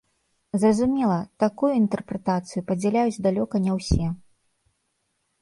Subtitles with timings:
[0.61, 4.09] Зразумела, такую інтэрпрэтацыю падзяляюць далёка не ўсё.